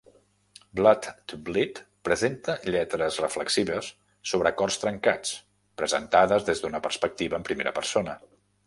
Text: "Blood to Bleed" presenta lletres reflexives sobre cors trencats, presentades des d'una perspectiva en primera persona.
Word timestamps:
"Blood 0.77 1.03
to 1.33 1.37
Bleed" 1.49 1.81
presenta 2.09 2.55
lletres 2.69 3.19
reflexives 3.25 3.91
sobre 4.33 4.55
cors 4.63 4.83
trencats, 4.87 5.37
presentades 5.83 6.51
des 6.51 6.65
d'una 6.67 6.87
perspectiva 6.91 7.43
en 7.43 7.49
primera 7.53 7.79
persona. 7.81 8.21